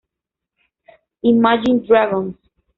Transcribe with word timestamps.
Imagine 1.31 1.81
Dragons 1.85 2.37